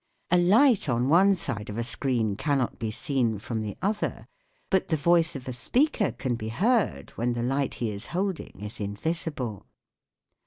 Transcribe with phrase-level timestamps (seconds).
[0.31, 4.25] A light on one side of a screen cannot be seen from the other;
[4.71, 8.61] but the voice of a speaker can be heard when the light he is holding
[8.63, 9.67] is invisible.